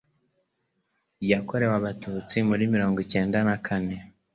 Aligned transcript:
yakorewe 1.31 1.73
Abatutsi 1.79 2.37
muri 2.49 2.63
mirongo 2.73 2.99
cyenda 3.11 3.37
nakane. 3.45 3.95